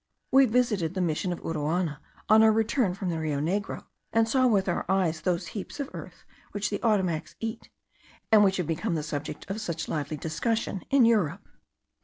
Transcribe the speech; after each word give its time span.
We 0.31 0.47
visited 0.47 0.95
the 0.95 0.99
Mission 1.01 1.31
of 1.31 1.41
Uruana 1.43 1.99
on 2.27 2.41
our 2.41 2.51
return 2.51 2.95
from 2.95 3.09
the 3.09 3.19
Rio 3.19 3.39
Negro, 3.39 3.85
and 4.11 4.27
saw 4.27 4.47
with 4.47 4.67
our 4.67 4.83
own 4.89 4.97
eyes 4.99 5.21
those 5.21 5.49
heaps 5.49 5.79
of 5.79 5.91
earth 5.93 6.25
which 6.53 6.71
the 6.71 6.81
Ottomacs 6.81 7.35
eat, 7.39 7.69
and 8.31 8.43
which 8.43 8.57
have 8.57 8.65
become 8.65 8.95
the 8.95 9.03
subject 9.03 9.47
of 9.47 9.61
such 9.61 9.87
lively 9.87 10.17
discussion 10.17 10.81
in 10.89 11.05
Europe. 11.05 11.47